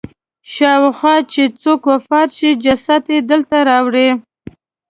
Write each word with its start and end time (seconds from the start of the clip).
شاوخوا 0.53 1.15
چې 1.31 1.43
څوک 1.61 1.81
وفات 1.91 2.29
شي 2.37 2.49
جسد 2.63 3.03
یې 3.13 3.19
دلته 3.31 3.57
راوړي. 3.69 4.09